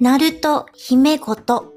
[0.00, 1.74] ナルト姫ごと。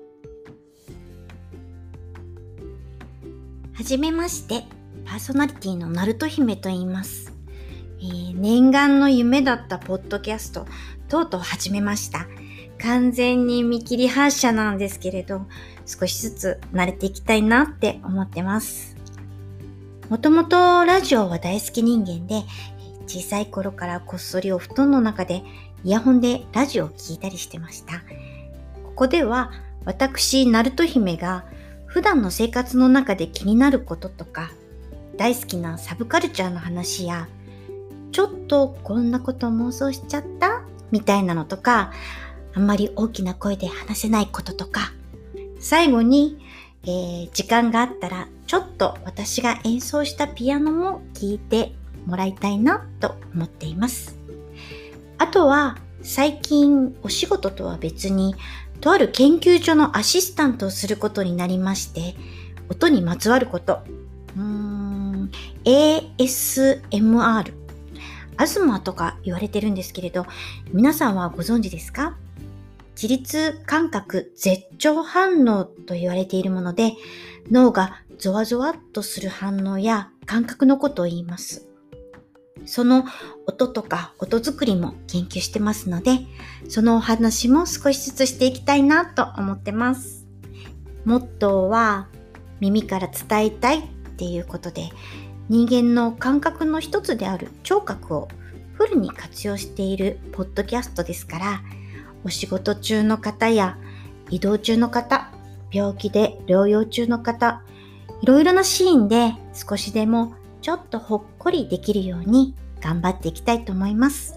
[3.73, 4.63] はじめまして、
[5.04, 7.34] パーソナリティのナルト姫と言います。
[7.99, 10.66] えー、念願の夢だったポッドキャスト、
[11.09, 12.27] とうとう始めました。
[12.81, 15.45] 完全に見切り発車なんですけれど、
[15.85, 18.95] 少しずつ慣れていきたいなって思ってます。
[20.08, 22.45] もともとラジオは大好き人間で、
[23.05, 25.44] 小さい頃からこっそりお布団の中で
[25.84, 28.00] イヤホンでラジオを聴いたりしてました。
[28.84, 29.52] ここでは
[29.86, 31.46] 私、ナルト姫が
[31.86, 34.52] 普段の生活の中で気になることとか、
[35.18, 37.28] 大好きなサブカルチャーの話や、
[38.12, 40.62] ちょっとこんなこと妄想しちゃった？
[40.92, 41.92] みたいなのとか、
[42.54, 44.94] あんまり大きな声で話せないこととか、
[45.59, 46.38] 最後に、
[46.84, 51.73] えー、時間があったらちょっと私が演奏したピアノも聴いて
[52.06, 54.23] もらいたいなと思っています。
[55.17, 58.36] あとは最近お仕事とは別に
[58.81, 62.16] とある研究所のアシスタントをすることになりまして
[62.69, 63.80] 音にまつわること。
[64.36, 65.31] うーん
[65.64, 67.53] ASMR
[68.36, 70.25] アズマとか言われてるんですけれど
[70.73, 72.17] 皆さんはご存知ですか？
[72.95, 76.94] 自律感覚絶頂反応と言われているもので
[77.50, 81.67] 脳がゾワゾワっとする反応や感覚のことを言います。
[82.66, 83.06] その
[83.45, 86.19] 音とか音作りも研究してますので、
[86.69, 90.25] そのお話も少しずつしていきたいなと思ってます。
[91.06, 92.08] モットーは
[92.59, 93.84] 耳から伝えたいっ
[94.17, 94.91] ていうことで、
[95.50, 98.30] 人間の感覚の一つである聴覚を
[98.73, 101.61] フルに活用しているポッドキャストですから、
[102.23, 103.78] お仕事中の方や
[104.30, 105.31] 移動中の方、
[105.72, 107.64] 病気で療養中の方、
[108.22, 114.33] いろいろなシーンで少しでもちょっとほっこりできるように頑張っていきたいと思います。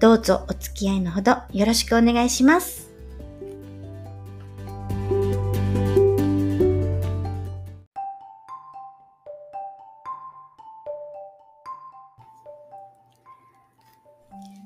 [0.00, 2.90] どうぞお付き合いのほどよろしくお願いします。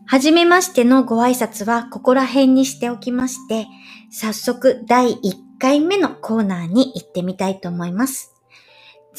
[0.06, 3.66] はじめましてのご挨拶はここら辺にしておきまして、
[4.12, 5.18] 早速第1
[5.58, 8.32] 回目のコーナーに行ってみたいと思います。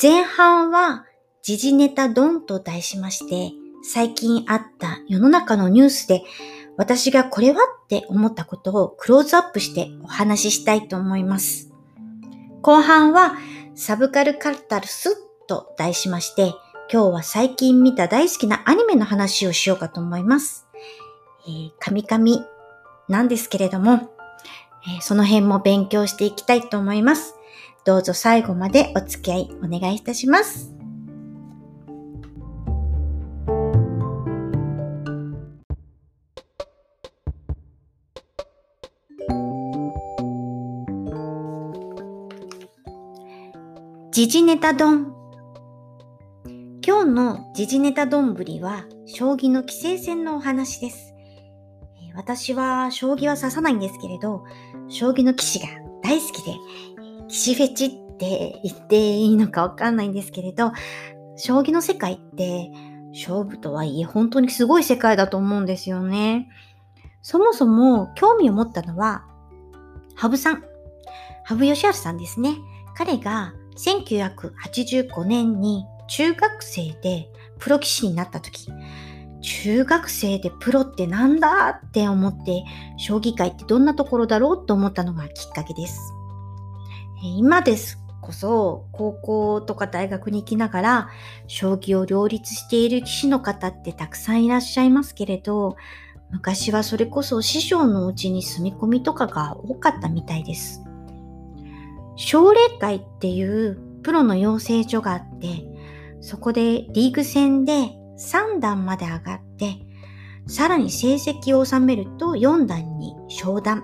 [0.02, 1.07] 前半は
[1.48, 6.24] 時事ネタドンと題しまして、最近あった世の中のニュースで
[6.76, 11.72] 私がこれはって思ったことをクローズアップしてお話ししたいと思います。
[12.62, 13.38] 後半は
[13.76, 15.16] サブカルカルタルス
[15.48, 16.54] と題しまして、
[16.92, 20.68] 今日は最近見た大好きなアニメの話をしようかと思います。
[21.48, 22.46] えー、神々
[23.08, 24.14] なんですけれども、
[24.86, 27.36] えー、その辺も勉強していきたいと思います。
[27.86, 30.77] どうぞ最後までお付き合いお願いいたします。
[44.18, 45.14] 時事ネタ丼。
[46.84, 51.14] 今日の時事ネタ丼は、将棋の棋聖戦のお話です。
[52.16, 54.44] 私は将棋は指さないんですけれど、
[54.88, 55.68] 将棋の棋士が
[56.02, 56.56] 大好きで、
[57.28, 60.72] 棋士フェチって言っていいのかわかんないんですけれど、
[61.36, 62.72] 将棋の世界って
[63.12, 66.50] 勝負とはいえ本当にすごい世界だと思うんですよね。
[67.22, 69.26] そもそも興味を持ったのは、
[70.16, 70.64] 羽生さん。
[71.44, 72.56] 羽生善治さんですね。
[72.96, 77.30] 彼が1985年に中学生で
[77.60, 78.68] プロ棋士になった時、
[79.42, 82.64] 中学生でプロってなんだって思って、
[82.98, 86.14] 将棋界ってどんなところだろうと思ったのがきっかけです。
[87.22, 91.10] 今ですこそ、高校とか大学に行きながら、
[91.48, 95.78] 将棋を両立している棋士の方ってたくさんいらっしゃいますけれど、
[96.30, 100.84] 昔はそれこそ師匠のうちに住み込みとかが多かったみたいです。
[102.18, 105.66] 奨励会っていうプロの養成所があって、
[106.20, 109.78] そこでリーグ戦で3段まで上がって、
[110.48, 113.84] さらに成績を収めると4段に昇段、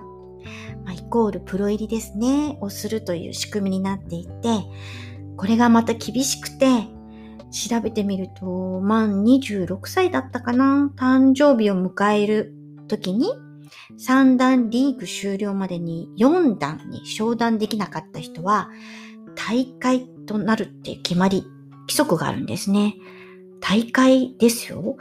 [0.84, 4.32] まあ、イコールプロ入りですね、をするという仕組みになっていて、
[5.36, 6.66] これがまた厳しくて、
[7.50, 12.52] 調べてみると、満26歳だったかな、誕生日を迎える
[12.88, 13.28] 時に
[13.98, 18.70] 3段リーグ終了までに4段に昇段できなかった人は、
[19.34, 21.44] 大会となるって決まり、
[21.82, 22.96] 規則があるんですね。
[23.60, 24.96] 大会ですよ。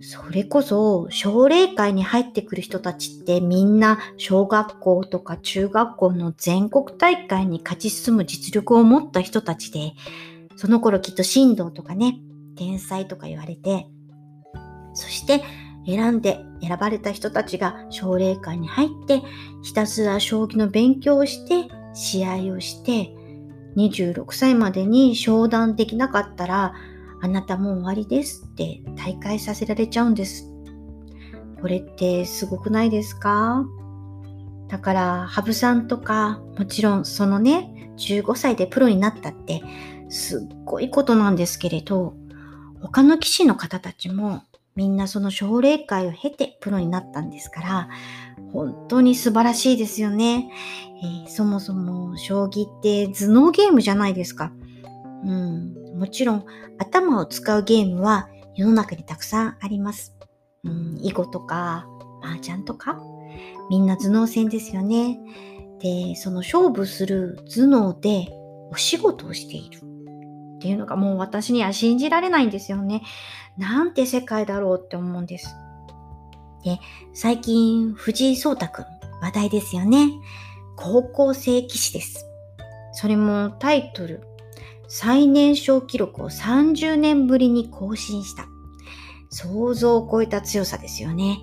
[0.00, 9.92] それこそ、奨励会に入ってくる人たちってみんな小学校とか中学校の全国大会に勝ち進む実力を持った人たちで、
[10.56, 12.18] その頃きっと神道とかね、
[12.56, 13.88] 天才とか言われて、
[14.94, 15.42] そして、
[15.96, 19.22] 選んで選ばれた人たちが奨励会に入って
[19.62, 23.14] ひたすら将棋の勉強をして試合をして
[23.76, 26.74] 26歳までに商談できなかったら
[27.22, 30.50] あなたもう終わりですって大会させられちゃうんです。
[31.60, 33.66] これってすごくないですか？
[34.68, 39.62] だから、羽生さんとか、もちろんそのね、15歳でプロになったって
[40.08, 42.14] すっごいことなんですけれど、
[42.80, 44.44] 他の棋士の方たちも
[44.76, 47.88] みんなその奨励会を経てプロになったんですから、
[48.52, 50.50] 本当に素晴らしいですよね。
[51.02, 54.52] えー、そもそも将棋って頭脳ゲームじゃないですか。
[55.24, 56.44] うん、もちろん
[56.78, 60.14] 頭を使うゲームは世の中にたくさんあります。
[60.64, 61.86] うん、囲碁とか
[62.22, 62.98] 麻雀とか
[63.70, 65.18] みんな頭脳戦ですよね。
[65.80, 68.28] で、その勝負する頭脳で
[68.70, 69.80] お仕事をしている
[70.60, 73.02] っていうのがもう私には信じられないんですよね。
[73.56, 75.56] なんて世界だろうって思うんです。
[76.62, 76.78] で、
[77.14, 78.84] 最近藤井聡太くん
[79.22, 80.10] 話題ですよね。
[80.76, 82.26] 高校生棋士です。
[82.92, 84.22] それもタイトル
[84.86, 88.46] 最年少記録を30年ぶりに更新した。
[89.30, 91.38] 想像を超えた強さですよね。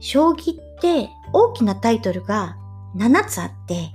[0.00, 2.56] 将棋って大きなタイトルが
[2.96, 3.92] 7つあって、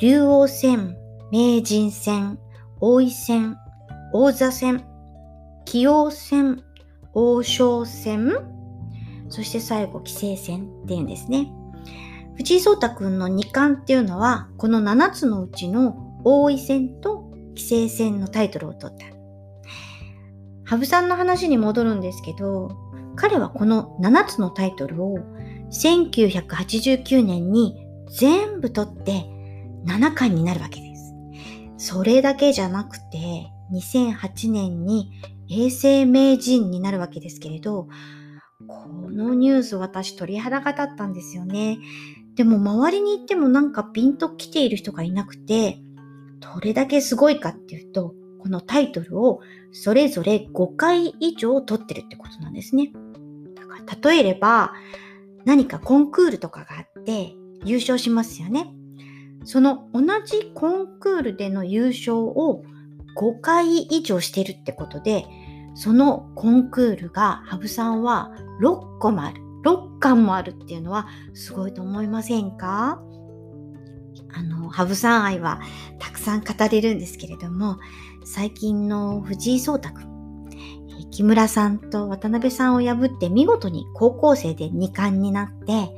[0.00, 0.96] 竜王戦、
[1.32, 2.38] 名人戦、
[2.80, 3.56] 王位戦、
[4.12, 4.84] 王座戦、
[5.66, 6.62] 棋王戦、
[7.12, 8.32] 王将戦、
[9.28, 11.52] そして最後、棋聖戦っていうんですね。
[12.36, 19.04] 藤井聡太くんの2冠っていうのは、この7つのうちの王位戦と棋聖戦のタイトルを取った。
[20.64, 22.70] 羽生さんの話に戻るんですけど、
[23.16, 25.18] 彼はこの7つのタイトルを
[25.70, 27.76] 1989年に
[28.10, 29.26] 全部取って
[29.84, 31.14] 7冠になるわけです。
[31.76, 35.10] それだけじゃなくて、2008年に
[35.48, 37.88] 永世名人になるわけですけれど、
[38.66, 41.78] このニュース私鳥肌が立ったんですよね。
[42.34, 45.80] でも周りに行ってもなんかピンと来ている人がいなくて、
[46.40, 49.40] どれだけすごいかっていうと、このタイトルを
[49.72, 52.92] それぞれ5回以上取ってるってことなんですね。
[53.54, 54.72] だから例えれば
[55.44, 57.34] 何かコンクールとかがあって
[57.64, 58.72] 優勝しますよね。
[59.44, 62.62] その同じコンクールでの優勝を
[63.18, 65.26] 5回以上してるってことで、
[65.74, 68.30] そのコンクールが羽生さんは
[68.62, 69.42] 6個もある。
[69.64, 73.02] 6巻もあるっていうのはすごいと思いませんか？
[74.32, 75.60] あの、羽生さん愛は
[75.98, 77.78] たくさん語れるんですけれども、
[78.24, 80.48] 最近の藤井聡太くん、
[81.10, 85.88] 木村さんと渡辺さんを破って見事に高校生で2冠になって、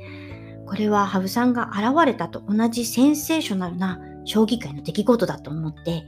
[0.65, 6.03] これは羽生さんが現れたと同じセンセーショナルな将棋界の出来事だと思って、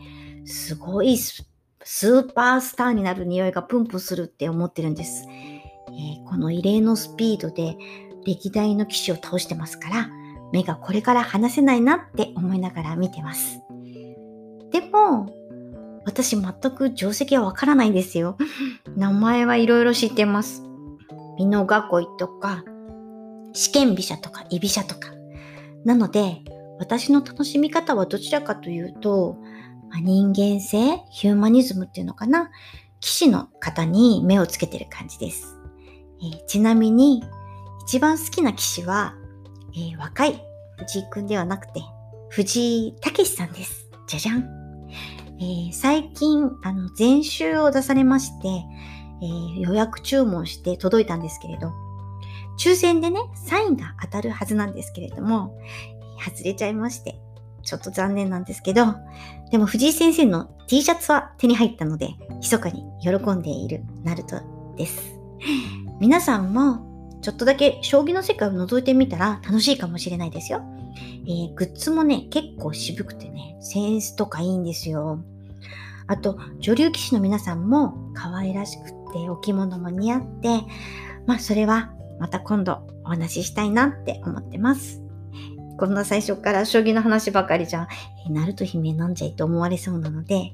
[0.45, 5.27] すごいスーパースターになる匂いがプンプンするって思ってるんです。
[5.29, 7.75] えー、この異例のスピードで
[8.25, 10.09] 歴代の棋士を倒してますから、
[10.51, 13.61] 目がこれから離せないなって思いながら見てます。
[14.71, 15.29] でも、
[16.05, 18.37] 私全く定石はわからないんですよ。
[18.95, 20.63] 名前はいろいろ知ってます。
[21.37, 22.63] 美濃囲いとか、
[23.53, 25.11] 試験飛車とか居飛車とか。
[25.85, 26.43] なので、
[26.79, 29.37] 私の楽しみ方はどちらかというと、
[29.99, 32.51] 人間性、ヒューマニズムっていうのかな？
[32.99, 35.57] 騎士の方に目をつけてる感じです。
[36.21, 37.23] えー、ちなみに、
[37.85, 39.15] 一番好きな騎士は
[39.75, 40.39] えー、若い
[40.77, 41.81] 藤井くんではなくて、
[42.29, 43.89] 藤井武さんです。
[44.07, 44.47] じゃじゃん。
[45.39, 51.71] えー、最近、あの、前週を出されまして、えー、予約注文して届いたんですけれど、
[52.59, 55.57] 抽選でね、サインが当たるはずなんですけれども、
[56.23, 57.19] 外れちゃいまして、
[57.63, 58.85] ちょっと残念なんですけど、
[59.51, 62.09] でも藤井先生の T シャツは手に入ったので、
[62.41, 64.41] 密かに喜んでいるナルト
[64.77, 65.15] です。
[65.99, 70.61] 皆さんもちょっとだけ将棋の世界を覗いてみたら楽しいかもしれないですよ。
[71.25, 75.19] えー、グッズもね、結構渋くてね、センスとかいいんですよ。
[76.07, 80.49] あと、女流棋士の皆さんも可愛らしくってお着物も似合って、
[81.25, 85.02] まあそれはまた今度お話ししたいなって思ってます。
[85.77, 87.87] こんな最初から将棋の話ばかりじゃ、
[88.25, 90.53] えー、ナルト姫飲んじゃいと思われそうなので、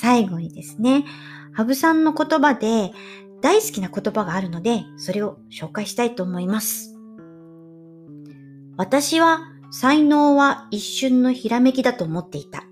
[0.00, 1.04] 最後にですね、
[1.52, 2.92] 羽生さんの言葉で
[3.40, 6.96] 大好きな言葉があるので、それを紹介したいと思います。
[8.76, 9.40] 私は
[9.70, 12.64] 才能は一瞬のひらめきだと思っていた。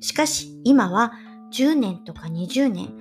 [0.00, 1.12] しかし今は
[1.52, 2.94] 10年とか20年、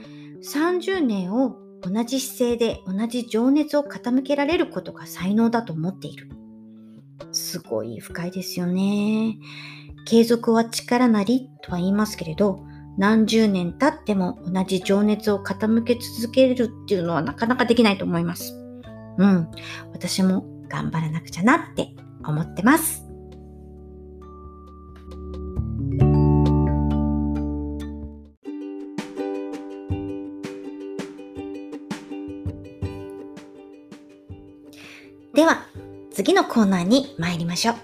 [0.44, 6.30] 30年を同じ姿勢で同じ情熱を傾けられることが才能だと思っている。
[7.32, 9.38] すごい深いですよね。
[10.06, 12.64] 継続は力なりとは言いますけれど、
[12.98, 18.54] 何十年経っても同じ情熱を傾け続けるっていうのはなかなかできないと思います。
[19.18, 19.50] うん、
[19.94, 21.90] 私も頑張らなくちゃなって
[22.26, 23.11] 思ってます。
[36.24, 37.76] 次のコーナーに参りましょう。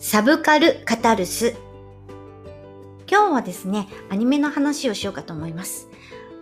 [0.00, 1.54] サブカルカタルス。
[3.08, 5.88] 今日はですね、アニメの話をしようかと思います。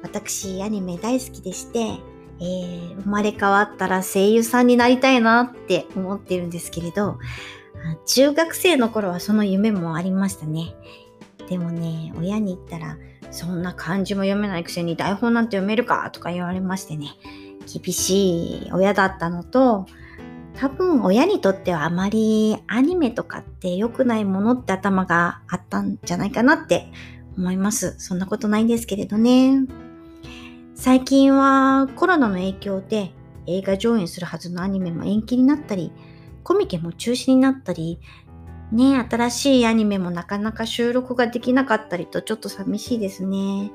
[0.03, 7.19] 私、アニメ大好きでして、えー、生まれ変わったら声優さんになりたいなって思ってるんですけれど、
[8.07, 10.75] 中学生の頃はその夢もありましたね。
[11.51, 12.97] でもね、親に言ったら、
[13.33, 17.09] そんな漢字も読めないくせに台本なんて読めるかとか言われましてね、
[17.71, 19.85] 厳しい親だったのと、
[20.57, 26.91] 多分親にとってはあまりアニメとかって良くないものって頭があったんじゃないかなって
[27.37, 27.97] 思います。
[27.99, 29.67] そんなことないんですけれどね。
[30.75, 33.13] 最近はコロナの影響で
[33.47, 35.93] 映画上映するはずのアニメも延期になったり、
[36.43, 38.01] コミケも中止になったり、
[38.73, 43.73] ね、新しいアニメもなかなか収録ができなかったりとちょっと寂しいですね。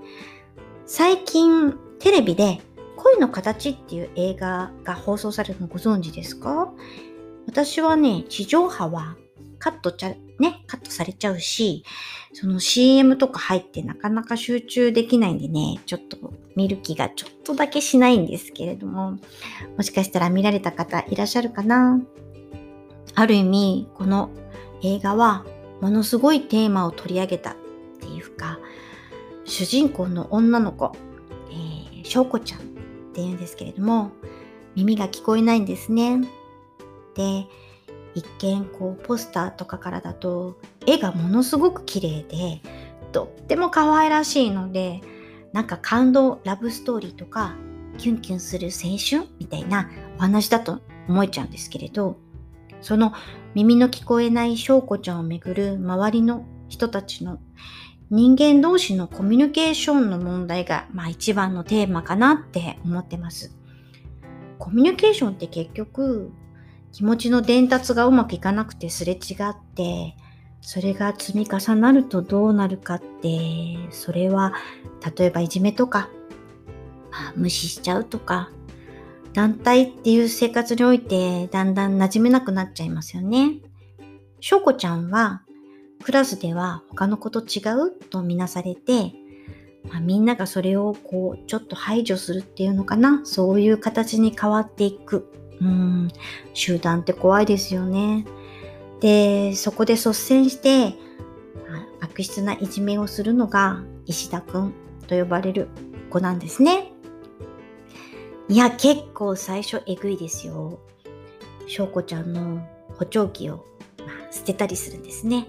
[0.86, 2.62] 最近テレビで
[3.02, 6.70] 恋の形っていう映画が放送されるのご存知ですか？
[7.48, 9.16] 私はね、地上波は
[9.58, 11.86] カットちゃ、ね、カットされちゃうし、
[12.34, 16.18] その CM とか入ってなかなか集中できないんでね、ちょっと
[16.58, 19.18] 見る気がちょっとだけしないんですけれども、
[19.78, 22.02] もしかしたら見られた方いらっしゃるかな？
[23.16, 24.30] ある意味、この
[24.84, 25.46] 映画は
[25.80, 27.56] ものすごいテーマを取り上げたっ
[28.02, 28.60] ていうか、
[29.46, 30.92] 主人公の女の子、
[31.50, 32.69] えー、翔子ちゃん
[33.20, 34.12] って言うんですけれども、
[34.76, 36.22] 耳が聞こえないんですね。
[37.16, 37.48] で、
[38.16, 40.58] 一見こうポスターとかからだと
[40.88, 42.62] 絵がものすごく綺麗で、
[43.12, 45.02] とっても可愛らしいので、
[45.52, 47.56] なんか感動ラブストーリーとか
[47.98, 52.18] キュンキュンする青春みたいなお話だと思えちゃうんですけれど、
[52.82, 53.14] その
[53.56, 57.40] 耳の聞こえない翔子ちゃんをめぐる周りの人たちの
[58.12, 63.56] 人間同士のコミュニケーションの問題が、まあ一番のテーマかなって思ってます。
[64.58, 66.32] コミュニケーションって結局、
[66.92, 70.16] 気持ちの伝達がうまくいかなくてすれ違って、
[70.62, 74.54] それが積み重なるとどうなるかって、それは、
[75.18, 76.10] 例えばいじめとか、
[77.12, 78.50] まあ、無視しちゃうとか、
[79.34, 83.60] 団体っていう生活においてだんだん馴染めなくなっちゃいますよね。
[84.40, 85.44] しょうこちゃんは
[86.04, 89.14] クラスでは他の子と違うとみなされて、
[89.90, 93.22] まあ、みんながそれをこうちょっと排除するっていうのかな？
[93.26, 95.32] そういう形に変わっていく。
[95.62, 96.08] うん、
[96.54, 98.26] 集団って怖いですよね。
[99.02, 100.96] で、そこで率先して、
[102.00, 104.74] 悪質ないじめをするのが石田くん
[105.08, 105.68] と呼ばれる
[106.10, 106.94] 子なんですね。
[108.48, 110.80] いや、結構最初えぐいですよ。
[111.68, 112.66] 翔子ちゃんの
[112.98, 113.66] 補聴器を、
[114.00, 115.46] ま、捨てたりするんですね。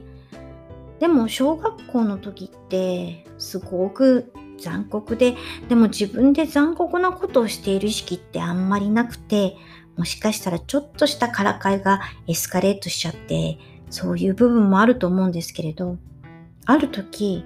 [1.01, 5.35] でも小学校の時ってすごく残酷で、
[5.69, 9.57] でも自分で残酷なことをしている意識ってあんまりなくて、
[9.97, 15.97] もしかしたらちょっとしたからかいがエスカレートしちゃって、そういう部分もあると思うんですけれど、
[16.67, 17.45] ある時、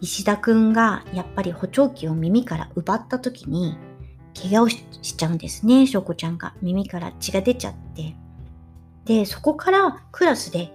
[0.00, 3.76] 石田くんがやっぱり補聴器を耳から奪った時に、
[4.34, 4.82] 怪我をし
[5.16, 6.54] ちゃうんですね、しょうこちゃんが。
[6.62, 8.16] 耳から血が出ちゃって。
[9.04, 10.72] で、そこからクラスで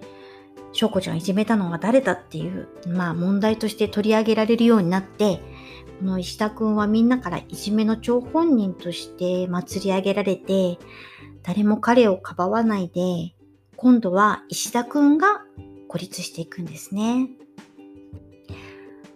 [0.78, 5.42] 翔子ちゃんいじめたのは誰だっていう、まあ問題として取り上げられるようになって、
[6.00, 10.78] この石田くんはみんなからいじめの張本人として祭り上げられて、
[11.42, 13.34] 誰も彼をかばわないで、
[13.76, 15.46] 今度は石田くんが
[15.88, 17.28] 孤立していくんですね。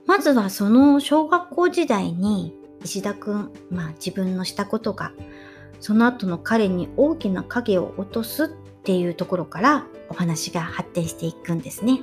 [0.08, 5.12] まずはその小学校時代に石田くん、まあ自分のしたことが、
[5.80, 8.48] その後の彼に大きな影を落とすっ
[8.82, 12.02] っていうところからお話が発展していくんですね。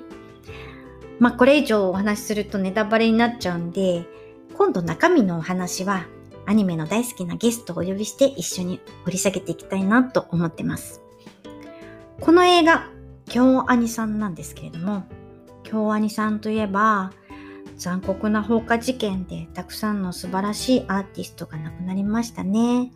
[1.19, 4.07] まあこれ以上お話しするとネタバレになっちゃうんで、
[4.57, 6.07] 今度中身のお話は
[6.47, 11.03] アニメの大好きなゲストをお呼びして一緒に掘り下げていきたいなと思ってます。
[12.21, 12.89] この映画、
[13.27, 15.05] 京アニさんなんですけれども、
[15.65, 17.13] 京アニさんといえば、
[17.77, 22.93] 残酷な放火事件でたくさんの素晴らしいアーティストが亡くなりましたね。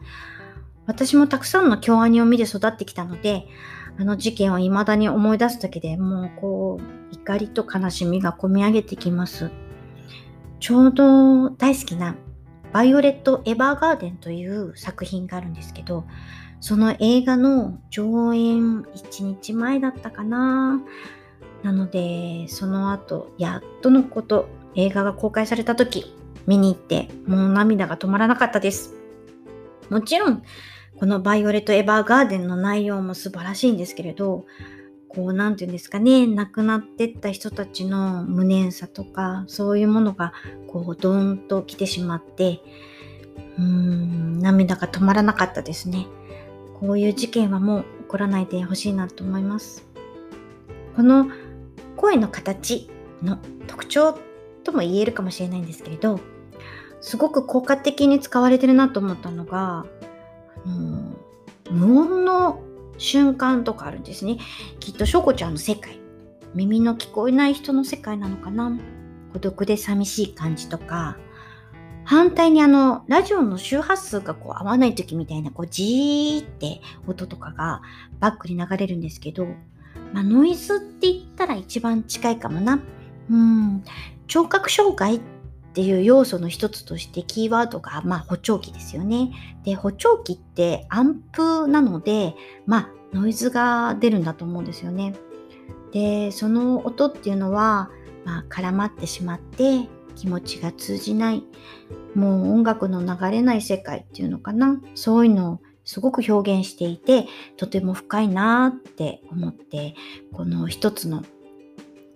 [0.93, 3.47] 私もたくさんの京アニを見て育ってきたので、
[3.99, 9.51] あの事件を未だに思い出すだけでもうこう、怒りと悲しみがこみ上げてきます。
[10.61, 12.15] ちょうど大好きな
[12.73, 16.05] バイオレット・エヴァーガーデンという作品があるんですけど、
[16.61, 20.83] その映画の上演1日前だったかな。
[21.63, 26.15] なので、その後、やっとのこと、映画が公開された時、
[26.47, 28.95] 見に行って、もう涙が止まらなかったです。
[29.89, 30.43] もちろん、
[31.03, 34.47] このバイオレット・エヴァーガーデンの内容も素晴らしいんですけれど、
[35.09, 40.33] こう、なんていうんですかね、亡くなってった人たちの無念さとか、そういうものが、
[40.69, 42.61] こう、ドーンと来てしまって、
[43.59, 46.07] うーん、涙が止まらなかったですね。
[46.79, 49.85] こういう事件はもう起こらないでほしいなと思います。
[50.95, 51.27] この
[51.97, 52.89] 声の形
[53.25, 54.21] の特徴
[54.63, 56.21] とも言えるかもしれないんですけれど、
[57.01, 59.85] すごく効果的に使われてるなと思ったのが、
[60.67, 61.17] あの
[61.71, 62.63] 無音の
[62.99, 64.39] 瞬間とかあるんですね。
[64.81, 66.01] きっとしょこちゃんの世界。
[66.55, 68.79] 耳の聞こえない人の世界なのかな。
[69.33, 71.17] 孤独で寂しい感じとか、
[72.05, 77.81] 反対にあの、ラジオの周波数がこう合わない時みたいな、こう、じーって音とかが
[78.21, 79.47] バックに流れるんですけど、
[80.13, 82.81] まあ、ノイズって言ったら一番近いかもな。
[83.31, 83.85] うん、
[84.27, 85.21] 聴覚障害っ
[85.73, 89.33] っていう要素の一つとしてキーワードが、まあ、補聴器ですよね。
[89.65, 92.35] で、補聴器ってアンプなので、
[92.67, 95.15] まあ、ノイズが出るんだと思うんですよね。
[95.93, 97.91] で、その音っていうのは、
[98.27, 101.43] まあ、絡まってしまって気持ちが通じない。
[102.15, 104.79] もう音楽の流れない世界っていうのかな。
[104.95, 107.27] そういうのをすごく表現していて、
[107.57, 109.95] とても深いなって思って、
[110.35, 111.23] この一つの、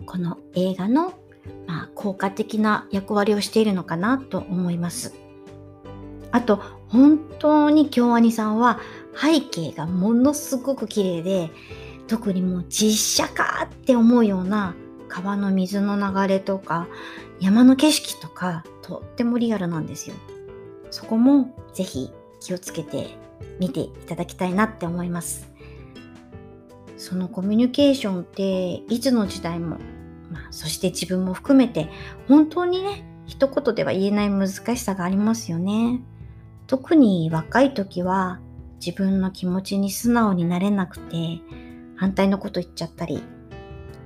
[0.05, 1.15] この映画の
[1.67, 5.15] まあ、効果的な役割をしているのかなと思います。
[6.33, 8.81] あと、本当に京アニさんは
[9.15, 11.51] 背景がものすごく綺麗で、
[12.07, 14.75] 特にもう実写かって思うような
[15.09, 16.89] 川の水の流れとか
[17.41, 20.17] 山の景色とかとってもリアルなんですよ。
[20.91, 23.17] そこもぜひ気をつけて
[23.59, 25.49] 見ていただきたいなって思います。
[26.97, 29.79] そのコミュニケーションっていつの時代も、
[30.51, 31.89] そして自分も含めて
[32.29, 36.01] 本当にね一言では言えない難しさがありますよね。
[36.67, 38.41] 特に若い時は
[38.85, 41.41] 自分の気持ちに素直になれなくて
[41.97, 43.23] 反対のこと言っちゃったり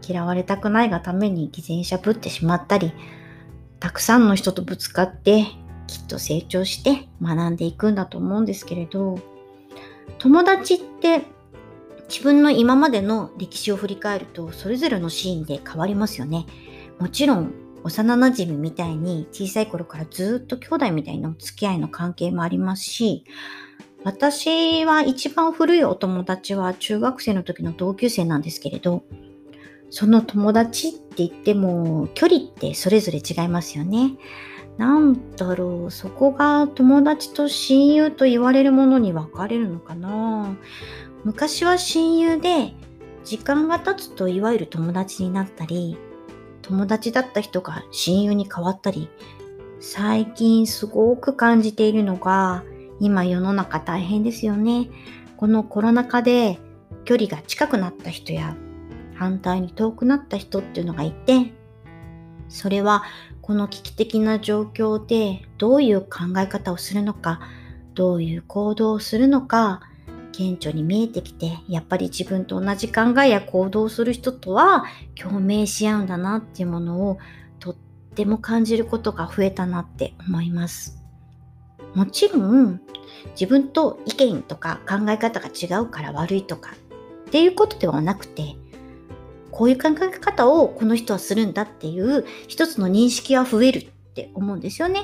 [0.06, 2.92] 嫌われたくないがために偽善者ぶってしまったり
[3.78, 5.46] たくさんの人とぶつかって
[5.86, 9.18] きっと成長して学んでいくんだと思うんですけれど
[10.18, 11.22] 友達って
[12.10, 16.44] 自分の今までの歴史を振り返るとそれぞれのシーンで変わりますよね。
[16.98, 23.24] もちろん幼馴染みみたいに小さい頃からずっと兄弟みたいなお付き合いの関係もありますし
[24.04, 29.04] 私は一番古いお友達は中学生の時の同級生なんですけれど
[29.88, 34.16] その友達って言っても距離ってそれぞれ違いますよね。
[34.80, 40.56] なんだろう、そこが友達と親友と言われるものに分かれるのかな？
[41.22, 42.72] 昔は親友で
[43.22, 45.98] 時間が経つといわゆる友達になったり
[46.62, 49.10] 友達だった人が親友に変わったり
[49.80, 52.64] 最近すごく感じているのが
[53.00, 54.88] 今世の中大変ですよね。
[55.36, 56.58] このコロナ禍で
[57.04, 58.56] 距離が近くなった人や
[59.14, 61.52] 反対に遠くなった人っていうのがいて
[62.48, 63.04] それは
[63.50, 67.40] この危機的な状況でどういう考え方をするのか
[67.94, 69.80] どういう行動をするのか
[70.30, 74.84] 顕著に見えてきてやっぱり自分と同じ考えや行動をする人とは
[75.20, 77.18] 共鳴し合うんだなっていうものを
[77.58, 77.76] とっ
[78.14, 81.02] ても感じることが増えたなって思います。
[81.96, 82.80] もちろん
[83.32, 86.70] 自分と意見とか考え方が違うから悪いとか
[87.26, 88.54] っていうことではなくて
[89.50, 95.02] こういう考え方をこの人はするんだっていう一つの認識は増えるって思うんですよね。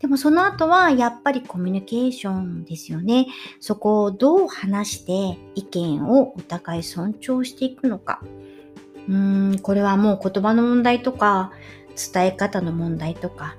[0.00, 3.26] でもその後はやっぱりコミュニケーションですよね。
[3.60, 8.20] そこをどう話して意見をお互い尊重していくのか。
[9.08, 11.52] うーん、これはもう言葉の問題とか
[12.12, 13.56] 伝え方の問題とか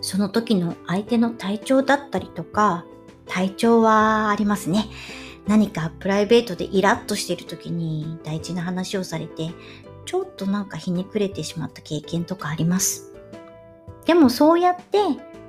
[0.00, 2.84] その時の相手の体調だったりとか
[3.26, 4.86] 体調はありますね。
[5.46, 9.50] 何かプライベートでイラッとしている時に大事な話をされて
[10.04, 13.12] ちょっとなんかひねくれてしまった経験とかあります？
[14.04, 14.98] でもそうやって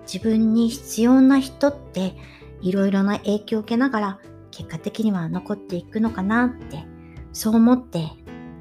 [0.05, 2.15] 自分に必要な人って
[2.61, 4.19] いろいろな影響を受けながら
[4.51, 6.85] 結果的には残っていくのかなって
[7.31, 8.11] そう思って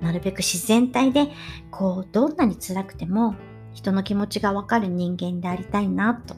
[0.00, 1.28] なるべく自然体で
[1.70, 3.34] こうどんなに辛くても
[3.72, 6.34] 人の気持ちがわかる人間でありたいなと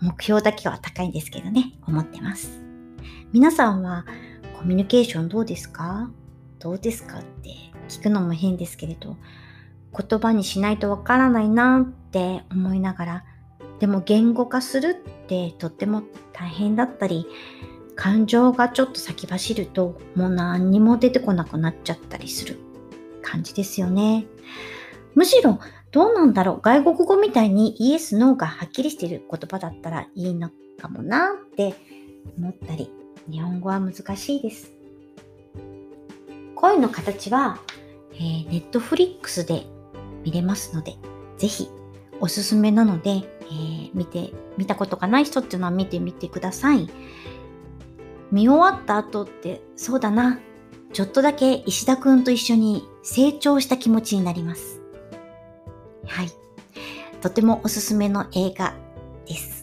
[0.00, 2.63] 目標だけは高いんですけどね思ってます
[3.34, 4.06] 皆さんは
[4.56, 6.08] コミュニケーションどうですか？
[6.60, 7.50] どうですかって
[7.88, 9.16] 聞くのも変ですけれど
[9.92, 13.24] 言葉にしないとわからないなって思いながら
[13.80, 17.26] でも言語化するってとっても大変だったり
[17.96, 22.60] 感情がちょっと先走るともう何にも出てこなくなっちゃったりする。
[23.20, 24.26] 感じですよね。
[25.16, 25.58] むしろ
[25.90, 26.60] どうなんだろう？
[26.62, 31.74] 外国語みたいにイエス、ノーがはっきりしている言葉だったらいいのかもなって
[32.38, 32.92] 思ったり
[33.30, 34.72] 日本語は難しいです。
[36.54, 37.60] 声の形は、
[38.14, 39.64] えー、ネットフリックスで
[40.24, 40.96] 見れますので、
[41.36, 41.68] ぜひ
[42.20, 46.88] おすすめなので、えー、見て、見たことがない人っていうのは見てみてください。
[48.30, 50.40] 見終わった後って、そうだな、
[50.92, 54.80] ちょっとだけ石田くんと一緒に成長した気持ちになります。
[56.06, 56.28] はい。
[57.20, 58.74] とてもおすすめの映画
[59.26, 59.53] です。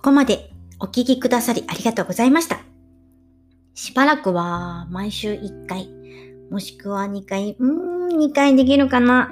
[0.00, 2.60] ここまでお聞きくださりありがとうございました。
[3.74, 5.90] しばらくは毎週1回、
[6.50, 9.30] もしくは2回、うーん、2回できるかな？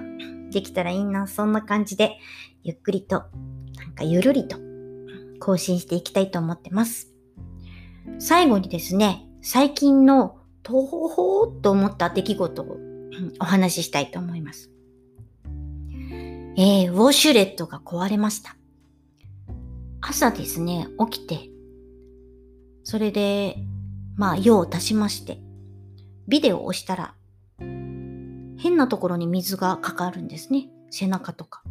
[0.51, 2.19] できたらいいな、そんな感じで、
[2.65, 3.25] ゆっくりと、
[3.79, 4.59] なんかゆるりと
[5.41, 7.15] 更新していきたいと思ってます。
[8.19, 12.77] 最後にですね、最近のとほほーと思った出来事を
[13.41, 14.71] お話ししたいと思います。
[16.59, 18.58] えー、ウォシュレットが壊れました。
[20.01, 21.51] 朝ですね、起きて、
[22.85, 23.57] それで、
[24.17, 25.41] まあ、用を足しまして、
[26.29, 27.15] ビデオを押したら、
[27.59, 30.69] 変なところに水がかかるんですね。
[30.91, 31.63] 背中とか。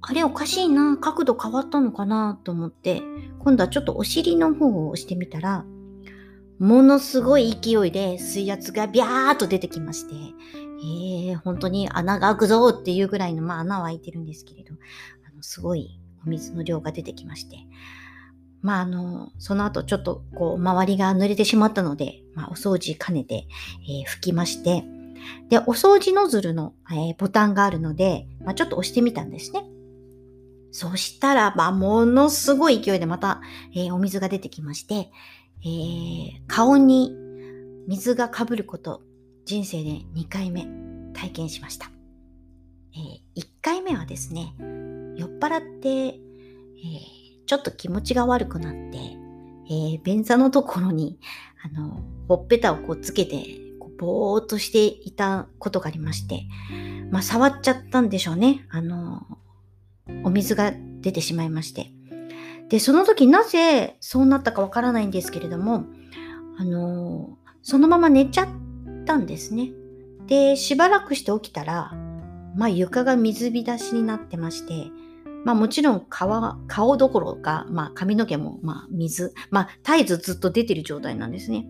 [0.00, 3.02] あれおかしいな、角度変わったのかなと思って、
[3.40, 5.64] 今度はちょっとお尻の方を押してみたら、
[6.58, 10.14] ものすごい勢いで水圧がビャーっと出てきまして、
[10.82, 14.74] えー、本当に穴が開くぞっていうぐらいの、まあ穴は開いてるんですけれど、
[15.26, 17.56] あのすごいお水の量が出てきまして、
[18.62, 23.46] まああの、その後ちょっとこう周りが濡れてしまったので、まあお掃除兼ねて、
[23.88, 24.84] えー、拭きまして、
[25.48, 29.64] で、お掃除ノズルの、えー、ボタンがあるので、まあ、ちょっと押してみたんですね。
[30.70, 33.40] そしたらば、ものすごい勢いでまた、
[33.74, 35.10] えー、お水が出てきまして、
[35.64, 37.14] えー、顔に
[37.86, 39.02] 水がかぶること、
[39.44, 40.66] 人生で2回目
[41.12, 41.90] 体験しました。
[42.94, 44.54] えー、1回目はですね、
[45.16, 48.98] 酔っ払って、えーちょっと気持ちが悪くなって、
[49.70, 51.18] えー、便座のところに、
[51.62, 53.44] あの、ほっぺたをこうつけて、
[53.78, 56.46] こうぼーっとしていたことがありまして、
[57.10, 58.66] まあ、触っちゃったんでしょうね。
[58.70, 59.26] あの、
[60.24, 61.90] お水が出てしまいまして。
[62.68, 65.84] で、その時なぜそうなったかわからないんですけれども、
[66.56, 68.48] あの、そのまま寝ちゃっ
[69.04, 69.72] たんですね。
[70.26, 71.92] で、しばらくして起きたら、
[72.56, 74.90] まあ床が水浸しになってまして、
[75.44, 76.30] まあもちろん顔、
[76.66, 81.66] 顔どころか、まあ髪の毛もまあ水、まあ絶えずずっと出てる状態なんですね。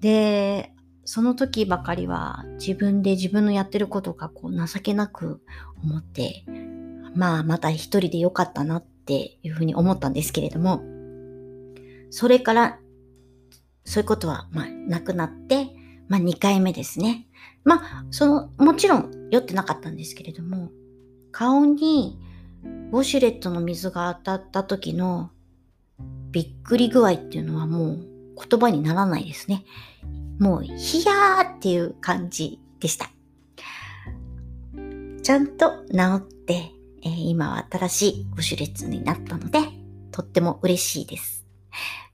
[0.00, 0.72] で、
[1.04, 5.40] その時ばかりは自分で自分のやってることがこう情けなく
[5.82, 6.44] 思って、
[7.14, 10.82] まあまた一人でよかったなっていうふうに思ったんですけれども、
[12.10, 12.78] それから
[13.84, 15.70] そういうことはまあなくなって、
[16.08, 17.26] まあ2回目ですね。
[17.64, 20.70] まあその、もちろん酔ってなかったんですけれども、
[21.30, 22.18] 顔に
[22.64, 25.30] ウォシュレットの水が当たった時の
[26.30, 29.64] びっくり具合っていうのはもう言葉にならないですね。
[30.38, 33.10] もうヒヤーっていう感じでした。
[35.22, 36.72] ちゃんと治って、
[37.04, 39.60] えー、今は新しいウォシュレットになったので、
[40.10, 41.46] とっても嬉しいです。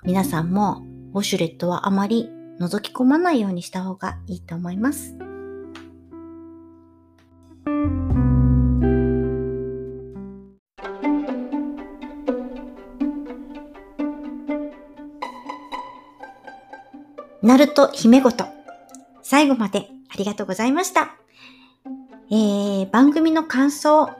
[0.04, 0.82] 皆さんも
[1.14, 2.30] ウォシュレットはあまり
[2.60, 5.27] 覗き込まないようにした方がいいと思います。
[17.58, 18.46] ルト姫ごと。
[19.22, 21.16] 最後までありがとうございました。
[22.30, 24.10] えー、番組の感想、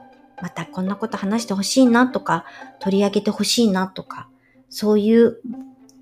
[0.41, 2.45] またこんなこと話してほしいなとか、
[2.79, 4.29] 取り上げてほしいなとか、
[4.69, 5.39] そういう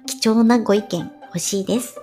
[0.06, 2.02] 貴重なご意見欲しいです。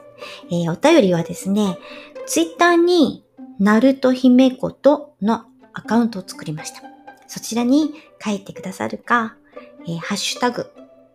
[0.50, 1.78] えー、お便りはですね、
[2.26, 3.24] ツイッターに、
[3.58, 6.82] ナルト姫ごとのアカウントを作りました。
[7.26, 7.92] そちらに
[8.22, 9.36] 書いてくださるか、
[9.86, 10.70] えー、ハッシュタグ、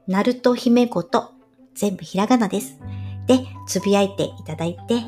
[0.07, 1.31] ナルト姫ごと、
[1.75, 2.79] 全部ひらがなです。
[3.29, 5.03] で、つぶやいていただいて、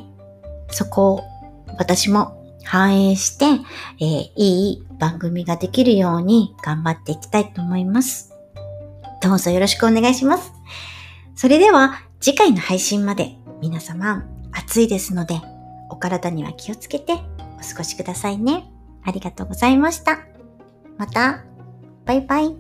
[0.70, 1.24] そこを
[1.80, 3.46] 私も反映して、
[4.00, 8.32] えー、いい番組ができるように頑張っていきたいと思います。
[9.24, 10.54] どうぞよろしくお願いします。
[11.36, 15.42] それでは次回の配信まで皆様暑いですので
[15.90, 18.72] お体には気をつけてお過ごしくださいね。
[19.04, 20.20] ありがとうございました。
[20.98, 21.44] また、
[22.06, 22.56] バイバイ。